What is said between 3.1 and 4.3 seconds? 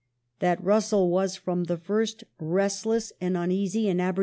and uneasy in 1 Parker, op.